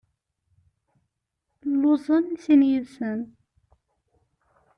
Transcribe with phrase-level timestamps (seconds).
[1.79, 3.19] Lluẓen i sin yid-sen.